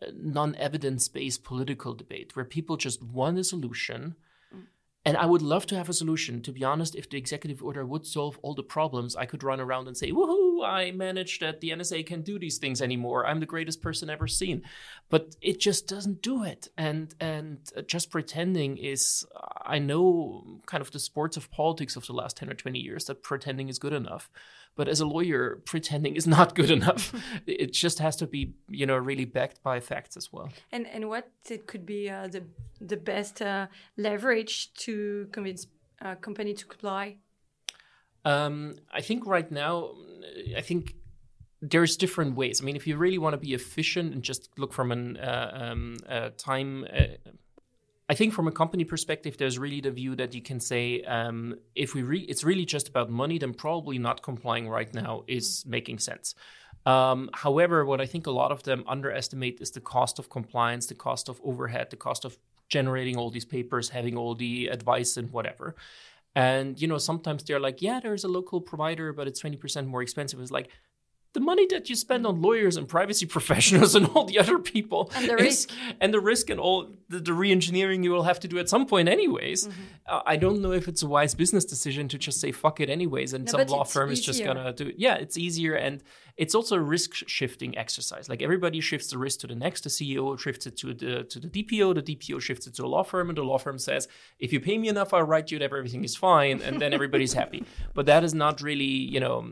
evidence 0.00 1.08
based 1.08 1.44
political 1.44 1.94
debate 1.94 2.34
where 2.34 2.44
people 2.44 2.76
just 2.76 3.02
want 3.02 3.38
a 3.38 3.44
solution. 3.44 4.14
Mm. 4.54 4.64
And 5.04 5.16
I 5.16 5.26
would 5.26 5.42
love 5.42 5.66
to 5.66 5.76
have 5.76 5.88
a 5.88 5.92
solution. 5.92 6.42
To 6.42 6.52
be 6.52 6.64
honest, 6.64 6.94
if 6.94 7.08
the 7.08 7.18
executive 7.18 7.62
order 7.62 7.84
would 7.86 8.06
solve 8.06 8.38
all 8.42 8.54
the 8.54 8.62
problems, 8.62 9.16
I 9.16 9.26
could 9.26 9.42
run 9.42 9.60
around 9.60 9.86
and 9.86 9.96
say, 9.96 10.10
woohoo, 10.10 10.66
I 10.66 10.90
managed 10.90 11.40
that 11.42 11.60
the 11.60 11.70
NSA 11.70 12.06
can 12.06 12.22
do 12.22 12.38
these 12.38 12.58
things 12.58 12.82
anymore. 12.82 13.26
I'm 13.26 13.40
the 13.40 13.46
greatest 13.46 13.80
person 13.82 14.10
ever 14.10 14.26
seen. 14.26 14.62
But 15.08 15.36
it 15.40 15.60
just 15.60 15.88
doesn't 15.88 16.22
do 16.22 16.44
it. 16.44 16.68
And 16.76 17.14
and 17.20 17.58
just 17.86 18.10
pretending 18.10 18.76
is 18.76 19.26
I 19.62 19.78
know 19.78 20.60
kind 20.66 20.80
of 20.80 20.90
the 20.90 20.98
sports 20.98 21.36
of 21.36 21.50
politics 21.50 21.96
of 21.96 22.06
the 22.06 22.12
last 22.12 22.36
10 22.36 22.50
or 22.50 22.54
20 22.54 22.78
years 22.78 23.04
that 23.06 23.22
pretending 23.22 23.68
is 23.68 23.78
good 23.78 23.92
enough. 23.92 24.30
But 24.78 24.88
as 24.88 25.00
a 25.00 25.06
lawyer, 25.06 25.60
pretending 25.64 26.14
is 26.14 26.26
not 26.38 26.54
good 26.54 26.70
enough. 26.70 27.12
it 27.46 27.72
just 27.72 27.98
has 27.98 28.14
to 28.16 28.26
be, 28.26 28.54
you 28.68 28.86
know, 28.86 28.96
really 28.96 29.26
backed 29.26 29.62
by 29.62 29.80
facts 29.80 30.16
as 30.16 30.32
well. 30.32 30.48
And 30.72 30.86
and 30.86 31.08
what 31.08 31.26
it 31.50 31.66
could 31.66 31.84
be 31.84 32.08
uh, 32.08 32.28
the 32.28 32.42
the 32.80 32.96
best 32.96 33.42
uh, 33.42 33.66
leverage 33.96 34.72
to 34.84 35.28
convince 35.32 35.66
a 36.00 36.16
company 36.16 36.54
to 36.54 36.64
comply? 36.66 37.16
Um, 38.24 38.76
I 38.92 39.00
think 39.00 39.26
right 39.26 39.50
now, 39.50 39.94
I 40.56 40.60
think 40.60 40.94
there's 41.60 41.96
different 41.96 42.36
ways. 42.36 42.60
I 42.60 42.64
mean, 42.64 42.76
if 42.76 42.86
you 42.86 42.96
really 42.96 43.18
want 43.18 43.34
to 43.34 43.38
be 43.38 43.54
efficient 43.54 44.12
and 44.14 44.22
just 44.22 44.50
look 44.58 44.72
from 44.72 44.92
an 44.92 45.16
uh, 45.16 45.50
um, 45.54 45.96
uh, 46.08 46.30
time 46.36 46.86
uh, 46.92 47.30
I 48.08 48.14
think 48.14 48.32
from 48.32 48.48
a 48.48 48.52
company 48.52 48.84
perspective, 48.84 49.36
there's 49.36 49.58
really 49.58 49.80
the 49.80 49.90
view 49.90 50.16
that 50.16 50.34
you 50.34 50.40
can 50.40 50.60
say 50.60 51.02
um, 51.02 51.56
if 51.74 51.94
we 51.94 52.02
re- 52.02 52.26
it's 52.28 52.42
really 52.42 52.64
just 52.64 52.88
about 52.88 53.10
money, 53.10 53.38
then 53.38 53.52
probably 53.52 53.98
not 53.98 54.22
complying 54.22 54.68
right 54.68 54.92
now 54.94 55.24
is 55.26 55.64
making 55.66 55.98
sense. 55.98 56.34
Um, 56.86 57.28
however, 57.34 57.84
what 57.84 58.00
I 58.00 58.06
think 58.06 58.26
a 58.26 58.30
lot 58.30 58.50
of 58.50 58.62
them 58.62 58.82
underestimate 58.86 59.60
is 59.60 59.72
the 59.72 59.80
cost 59.80 60.18
of 60.18 60.30
compliance, 60.30 60.86
the 60.86 60.94
cost 60.94 61.28
of 61.28 61.38
overhead, 61.44 61.90
the 61.90 61.96
cost 61.96 62.24
of 62.24 62.38
generating 62.70 63.16
all 63.16 63.30
these 63.30 63.44
papers, 63.44 63.90
having 63.90 64.16
all 64.16 64.34
the 64.34 64.68
advice 64.68 65.18
and 65.18 65.30
whatever. 65.30 65.74
And 66.34 66.80
you 66.80 66.88
know, 66.88 66.98
sometimes 66.98 67.44
they're 67.44 67.60
like, 67.60 67.82
"Yeah, 67.82 68.00
there's 68.00 68.24
a 68.24 68.28
local 68.28 68.60
provider, 68.62 69.12
but 69.12 69.26
it's 69.28 69.40
twenty 69.40 69.56
percent 69.56 69.86
more 69.86 70.00
expensive." 70.00 70.40
It's 70.40 70.50
like, 70.50 70.70
the 71.32 71.40
money 71.40 71.66
that 71.66 71.88
you 71.90 71.96
spend 71.96 72.26
on 72.26 72.40
lawyers 72.40 72.76
and 72.76 72.88
privacy 72.88 73.26
professionals 73.36 73.94
and 73.94 74.06
all 74.06 74.24
the 74.24 74.38
other 74.38 74.58
people 74.58 75.10
and 75.14 75.28
the 75.28 75.34
is, 75.34 75.42
risk 75.42 75.70
and 76.00 76.14
the 76.14 76.20
risk 76.20 76.50
and 76.50 76.60
all 76.60 76.88
the, 77.08 77.18
the 77.18 77.32
re-engineering 77.32 78.02
you 78.02 78.10
will 78.10 78.24
have 78.24 78.40
to 78.40 78.48
do 78.48 78.58
at 78.58 78.68
some 78.68 78.86
point 78.86 79.08
anyways 79.08 79.66
mm-hmm. 79.66 79.82
uh, 80.06 80.22
i 80.26 80.36
don't 80.36 80.60
know 80.60 80.72
if 80.72 80.88
it's 80.88 81.02
a 81.02 81.06
wise 81.06 81.34
business 81.34 81.64
decision 81.64 82.08
to 82.08 82.18
just 82.18 82.40
say 82.40 82.52
fuck 82.52 82.80
it 82.80 82.90
anyways 82.90 83.32
and 83.32 83.44
no, 83.46 83.52
some 83.52 83.66
law 83.68 83.84
firm 83.84 84.10
is 84.10 84.20
just 84.20 84.42
gonna 84.44 84.72
do 84.72 84.88
it 84.88 84.94
yeah 84.98 85.14
it's 85.14 85.36
easier 85.36 85.74
and 85.74 86.02
it's 86.38 86.54
also 86.54 86.76
a 86.76 86.80
risk 86.80 87.14
shifting 87.26 87.76
exercise. 87.76 88.28
Like 88.28 88.42
everybody 88.42 88.80
shifts 88.80 89.08
the 89.08 89.18
risk 89.18 89.40
to 89.40 89.48
the 89.48 89.56
next. 89.56 89.82
The 89.82 89.90
CEO 89.90 90.38
shifts 90.38 90.66
it 90.68 90.76
to 90.78 90.94
the 90.94 91.24
to 91.24 91.40
the 91.40 91.48
DPO. 91.48 91.96
The 91.96 92.14
DPO 92.14 92.40
shifts 92.40 92.68
it 92.68 92.74
to 92.76 92.82
the 92.82 92.88
law 92.88 93.02
firm, 93.02 93.28
and 93.28 93.36
the 93.36 93.42
law 93.42 93.58
firm 93.58 93.76
says, 93.76 94.06
"If 94.38 94.52
you 94.52 94.60
pay 94.60 94.78
me 94.78 94.88
enough, 94.88 95.12
I'll 95.12 95.24
write 95.24 95.50
you 95.50 95.58
that 95.58 95.64
everything 95.64 96.04
is 96.04 96.14
fine," 96.14 96.62
and 96.62 96.80
then 96.80 96.94
everybody's 96.94 97.32
happy. 97.42 97.64
But 97.92 98.06
that 98.06 98.22
is 98.22 98.34
not 98.34 98.62
really, 98.62 98.84
you 98.84 99.18
know, 99.18 99.50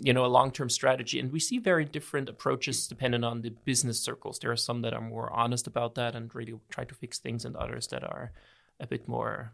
you 0.00 0.12
know, 0.12 0.24
a 0.24 0.32
long 0.38 0.52
term 0.52 0.70
strategy. 0.70 1.18
And 1.18 1.32
we 1.32 1.40
see 1.40 1.58
very 1.58 1.84
different 1.84 2.28
approaches 2.28 2.86
depending 2.86 3.24
on 3.24 3.42
the 3.42 3.50
business 3.50 4.00
circles. 4.00 4.38
There 4.38 4.52
are 4.52 4.56
some 4.56 4.82
that 4.82 4.94
are 4.94 5.00
more 5.00 5.32
honest 5.32 5.66
about 5.66 5.96
that 5.96 6.14
and 6.14 6.32
really 6.36 6.54
try 6.70 6.84
to 6.84 6.94
fix 7.00 7.18
things, 7.18 7.44
and 7.44 7.56
others 7.56 7.86
that 7.88 8.04
are 8.04 8.32
a 8.80 8.86
bit 8.86 9.08
more 9.08 9.52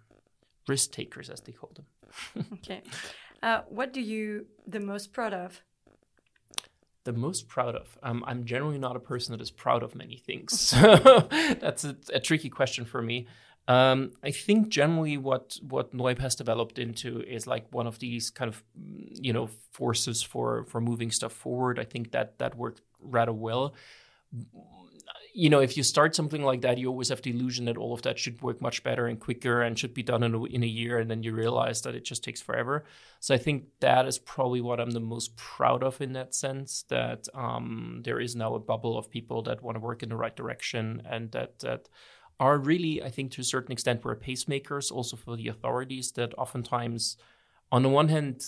risk 0.68 0.92
takers, 0.92 1.30
as 1.30 1.40
they 1.40 1.52
call 1.52 1.70
them. 1.74 2.46
okay. 2.54 2.82
Uh, 3.42 3.62
what 3.68 3.92
do 3.92 4.00
you 4.00 4.46
the 4.66 4.80
most 4.80 5.12
proud 5.12 5.34
of 5.34 5.62
the 7.04 7.12
most 7.12 7.48
proud 7.48 7.76
of? 7.76 7.98
Um, 8.02 8.24
I'm 8.26 8.44
generally 8.44 8.78
not 8.78 8.96
a 8.96 9.00
person 9.00 9.32
that 9.32 9.42
is 9.42 9.50
proud 9.50 9.82
of 9.82 9.94
many 9.94 10.16
things. 10.16 10.54
So 10.74 11.28
that's 11.60 11.84
a, 11.84 11.96
a, 12.12 12.20
tricky 12.20 12.48
question 12.48 12.84
for 12.84 13.00
me. 13.02 13.26
Um, 13.68 14.12
I 14.22 14.30
think 14.30 14.68
generally 14.68 15.16
what 15.16 15.58
what 15.62 15.94
noyb 15.94 16.18
has 16.18 16.34
developed 16.34 16.78
into 16.78 17.22
is 17.22 17.46
like 17.46 17.66
one 17.70 17.86
of 17.86 17.98
these 17.98 18.30
kind 18.30 18.48
of 18.48 18.62
you 19.26 19.32
know 19.32 19.48
forces 19.72 20.22
for 20.22 20.64
for 20.64 20.80
moving 20.80 21.10
stuff 21.10 21.32
forward. 21.32 21.78
I 21.78 21.84
think 21.84 22.12
that 22.12 22.38
that 22.38 22.56
worked 22.56 22.80
rather 23.00 23.32
well 23.32 23.74
you 25.36 25.50
know, 25.50 25.58
if 25.58 25.76
you 25.76 25.82
start 25.82 26.14
something 26.14 26.44
like 26.44 26.60
that, 26.60 26.78
you 26.78 26.88
always 26.88 27.08
have 27.08 27.20
the 27.22 27.30
illusion 27.30 27.64
that 27.64 27.76
all 27.76 27.92
of 27.92 28.02
that 28.02 28.20
should 28.20 28.40
work 28.40 28.62
much 28.62 28.84
better 28.84 29.08
and 29.08 29.18
quicker 29.18 29.62
and 29.62 29.76
should 29.76 29.92
be 29.92 30.02
done 30.04 30.22
in 30.22 30.32
a, 30.32 30.44
in 30.44 30.62
a 30.62 30.66
year, 30.66 31.00
and 31.00 31.10
then 31.10 31.24
you 31.24 31.34
realize 31.34 31.82
that 31.82 31.96
it 31.96 32.04
just 32.04 32.22
takes 32.22 32.40
forever. 32.40 32.84
So 33.18 33.34
I 33.34 33.38
think 33.38 33.64
that 33.80 34.06
is 34.06 34.16
probably 34.16 34.60
what 34.60 34.78
I'm 34.78 34.92
the 34.92 35.00
most 35.00 35.36
proud 35.36 35.82
of 35.82 36.00
in 36.00 36.12
that 36.12 36.36
sense. 36.36 36.84
That 36.88 37.26
um, 37.34 38.02
there 38.04 38.20
is 38.20 38.36
now 38.36 38.54
a 38.54 38.60
bubble 38.60 38.96
of 38.96 39.10
people 39.10 39.42
that 39.42 39.60
want 39.60 39.74
to 39.74 39.80
work 39.80 40.04
in 40.04 40.08
the 40.08 40.16
right 40.16 40.36
direction 40.36 41.02
and 41.04 41.32
that 41.32 41.58
that 41.58 41.88
are 42.38 42.56
really, 42.56 43.02
I 43.02 43.10
think, 43.10 43.32
to 43.32 43.40
a 43.40 43.44
certain 43.44 43.72
extent, 43.72 44.04
we're 44.04 44.14
pacemakers 44.14 44.92
also 44.92 45.16
for 45.16 45.36
the 45.36 45.48
authorities. 45.48 46.12
That 46.12 46.32
oftentimes, 46.38 47.16
on 47.72 47.82
the 47.82 47.88
one 47.88 48.08
hand, 48.08 48.44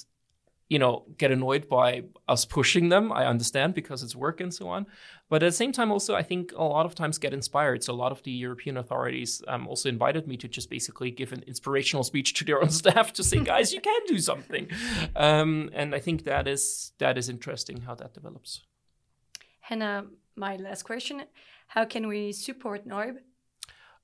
you 0.68 0.78
know, 0.78 1.04
get 1.16 1.30
annoyed 1.30 1.68
by 1.68 2.02
us 2.26 2.44
pushing 2.44 2.88
them. 2.88 3.12
I 3.12 3.26
understand 3.26 3.74
because 3.74 4.02
it's 4.02 4.16
work 4.16 4.40
and 4.40 4.52
so 4.52 4.68
on. 4.68 4.86
But 5.28 5.42
at 5.42 5.46
the 5.46 5.52
same 5.52 5.72
time, 5.72 5.92
also, 5.92 6.14
I 6.14 6.22
think 6.22 6.52
a 6.56 6.64
lot 6.64 6.86
of 6.86 6.94
times 6.94 7.18
get 7.18 7.32
inspired. 7.32 7.84
So 7.84 7.92
a 7.92 7.94
lot 7.94 8.10
of 8.10 8.22
the 8.24 8.32
European 8.32 8.76
authorities 8.76 9.42
um, 9.46 9.68
also 9.68 9.88
invited 9.88 10.26
me 10.26 10.36
to 10.38 10.48
just 10.48 10.68
basically 10.68 11.10
give 11.10 11.32
an 11.32 11.44
inspirational 11.46 12.02
speech 12.02 12.34
to 12.34 12.44
their 12.44 12.60
own 12.60 12.70
staff 12.82 13.12
to 13.14 13.22
say, 13.22 13.38
guys, 13.38 13.72
you 13.72 13.80
can 13.80 14.00
do 14.06 14.18
something. 14.18 14.68
Um, 15.14 15.70
and 15.72 15.94
I 15.94 16.00
think 16.00 16.24
that 16.24 16.48
is 16.48 16.92
that 16.98 17.16
is 17.16 17.28
interesting 17.28 17.82
how 17.82 17.94
that 17.94 18.14
develops. 18.14 18.62
Hannah, 19.60 20.06
my 20.34 20.56
last 20.56 20.82
question: 20.82 21.22
How 21.68 21.84
can 21.84 22.08
we 22.08 22.32
support 22.32 22.86
noyb 22.88 23.16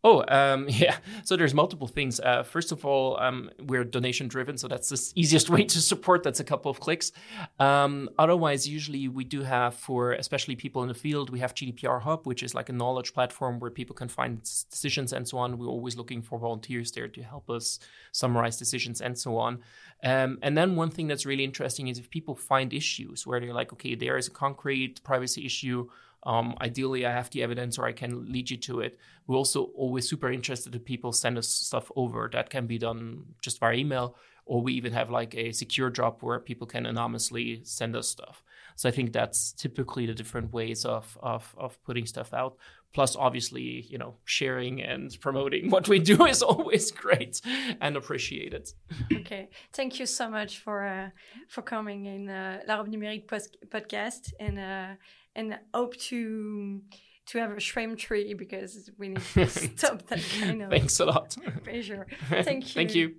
Oh, 0.04 0.24
um, 0.28 0.66
yeah. 0.68 0.96
So 1.24 1.36
there's 1.36 1.54
multiple 1.54 1.86
things. 1.86 2.18
Uh, 2.20 2.42
first 2.42 2.72
of 2.72 2.84
all, 2.84 3.18
um, 3.20 3.50
we're 3.60 3.84
donation 3.84 4.28
driven, 4.28 4.58
so 4.58 4.68
that's 4.68 4.88
the 4.88 5.12
easiest 5.14 5.48
way 5.54 5.64
to 5.64 5.80
support. 5.80 6.22
That's 6.22 6.40
a 6.40 6.44
couple 6.44 6.70
of 6.70 6.80
clicks. 6.80 7.12
Um, 7.58 8.10
otherwise, 8.18 8.68
usually 8.68 9.08
we 9.08 9.24
do 9.24 9.42
have 9.42 9.74
for 9.74 10.12
especially 10.12 10.56
people 10.56 10.82
in 10.82 10.88
the 10.88 10.94
field, 10.94 11.30
we 11.30 11.38
have 11.38 11.54
GDPR 11.54 12.02
Hub, 12.02 12.26
which 12.26 12.42
is 12.42 12.54
like 12.54 12.68
a 12.68 12.72
knowledge 12.72 13.14
platform 13.14 13.60
where 13.60 13.70
people 13.70 13.94
can 13.94 14.08
find 14.08 14.42
decisions 14.42 15.12
and 15.12 15.26
so 15.28 15.38
on. 15.38 15.58
We're 15.58 15.66
always 15.66 15.96
looking 15.96 16.22
for 16.22 16.38
volunteers 16.38 16.92
there 16.92 17.08
to 17.08 17.22
help 17.22 17.48
us 17.48 17.78
summarize 18.10 18.56
decisions 18.56 19.00
and 19.00 19.18
so 19.18 19.38
on. 19.38 19.60
Um, 20.04 20.38
and 20.42 20.58
then 20.58 20.74
one 20.74 20.90
thing 20.90 21.06
that's 21.06 21.24
really 21.24 21.44
interesting 21.44 21.86
is 21.86 21.98
if 21.98 22.10
people 22.10 22.34
find 22.34 22.72
issues 22.72 23.24
where 23.24 23.38
they're 23.38 23.54
like, 23.54 23.72
okay, 23.72 23.94
there 23.94 24.16
is 24.16 24.26
a 24.26 24.32
concrete 24.32 25.02
privacy 25.04 25.46
issue 25.46 25.88
um, 26.24 26.54
ideally, 26.60 27.04
I 27.04 27.12
have 27.12 27.30
the 27.30 27.42
evidence 27.42 27.78
or 27.78 27.86
I 27.86 27.92
can 27.92 28.30
lead 28.30 28.50
you 28.50 28.56
to 28.58 28.80
it. 28.80 28.98
We're 29.26 29.36
also 29.36 29.64
always 29.76 30.08
super 30.08 30.30
interested 30.30 30.74
if 30.74 30.84
people 30.84 31.12
send 31.12 31.36
us 31.36 31.48
stuff 31.48 31.90
over. 31.96 32.30
That 32.32 32.50
can 32.50 32.66
be 32.66 32.78
done 32.78 33.24
just 33.40 33.58
via 33.58 33.74
email, 33.74 34.16
or 34.46 34.62
we 34.62 34.72
even 34.74 34.92
have 34.92 35.10
like 35.10 35.34
a 35.34 35.52
secure 35.52 35.90
drop 35.90 36.22
where 36.22 36.38
people 36.38 36.66
can 36.66 36.86
anonymously 36.86 37.60
send 37.64 37.96
us 37.96 38.08
stuff. 38.08 38.42
So 38.76 38.88
I 38.88 38.92
think 38.92 39.12
that's 39.12 39.52
typically 39.52 40.06
the 40.06 40.14
different 40.14 40.52
ways 40.52 40.84
of 40.84 41.18
of, 41.22 41.54
of 41.58 41.82
putting 41.84 42.06
stuff 42.06 42.32
out. 42.32 42.56
Plus, 42.92 43.16
obviously, 43.16 43.86
you 43.88 43.96
know, 43.96 44.16
sharing 44.24 44.82
and 44.82 45.16
promoting 45.20 45.70
what 45.70 45.88
we 45.88 45.98
do 45.98 46.26
is 46.26 46.42
always 46.52 46.90
great 46.92 47.40
and 47.80 47.96
appreciated. 47.96 48.68
Okay, 49.12 49.48
thank 49.72 49.98
you 49.98 50.06
so 50.06 50.28
much 50.28 50.58
for 50.58 50.84
uh, 50.84 51.10
for 51.48 51.62
coming 51.62 52.06
in 52.06 52.28
uh, 52.28 52.60
La 52.68 52.76
Robe 52.76 52.88
Numérique 52.88 53.26
podcast 53.26 54.32
and. 54.38 54.58
Uh, 54.58 54.94
and 55.34 55.58
hope 55.74 55.96
to 55.96 56.82
to 57.24 57.38
have 57.38 57.52
a 57.52 57.56
Schrems 57.56 58.10
III 58.10 58.34
because 58.34 58.90
we 58.98 59.08
need 59.08 59.22
to 59.34 59.46
stop 59.76 60.06
that 60.08 60.20
kind 60.40 60.62
of 60.62 60.70
thanks 60.70 60.98
a 61.00 61.04
lot 61.06 61.36
pressure. 61.62 62.06
Thank 62.28 62.68
you. 62.68 62.72
Thank 62.74 62.94
you. 62.94 63.14